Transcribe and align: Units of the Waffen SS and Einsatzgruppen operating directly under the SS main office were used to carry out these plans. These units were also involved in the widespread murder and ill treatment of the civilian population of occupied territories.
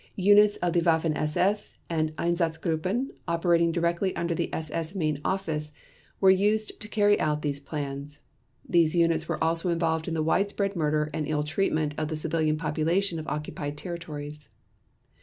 Units 0.15 0.57
of 0.63 0.73
the 0.73 0.81
Waffen 0.81 1.15
SS 1.15 1.75
and 1.87 2.11
Einsatzgruppen 2.15 3.09
operating 3.27 3.71
directly 3.71 4.15
under 4.15 4.33
the 4.33 4.51
SS 4.51 4.95
main 4.95 5.21
office 5.23 5.71
were 6.19 6.31
used 6.31 6.79
to 6.81 6.87
carry 6.87 7.19
out 7.19 7.43
these 7.43 7.59
plans. 7.59 8.17
These 8.67 8.95
units 8.95 9.29
were 9.29 9.43
also 9.43 9.69
involved 9.69 10.07
in 10.07 10.15
the 10.15 10.23
widespread 10.23 10.75
murder 10.75 11.11
and 11.13 11.27
ill 11.27 11.43
treatment 11.43 11.93
of 11.99 12.07
the 12.07 12.17
civilian 12.17 12.57
population 12.57 13.19
of 13.19 13.27
occupied 13.27 13.77
territories. 13.77 14.49